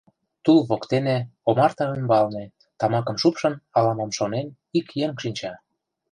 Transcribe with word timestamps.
Тул 0.43 0.57
воктене, 0.69 1.17
омарта 1.49 1.85
ӱмбалне, 1.97 2.43
тамакым 2.79 3.15
шупшын, 3.21 3.53
ала-мом 3.77 4.11
шонен, 4.17 4.47
ик 4.77 4.87
еҥ 5.03 5.11
шинча. 5.21 5.53